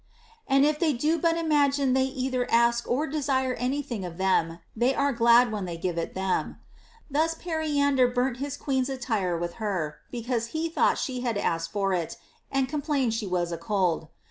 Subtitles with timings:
[0.47, 4.57] And if they do but imagine they either ask or desire any thing of them,
[4.75, 6.57] they are glad when they give it them.
[7.11, 11.93] Thus Periander burnt his queen's attire with her, because he thought she had asked for
[11.93, 12.17] it
[12.51, 14.07] and complained she was a cold.